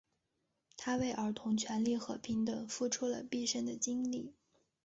[0.77, 4.33] 他为儿童权利和平等付出了毕生的精力。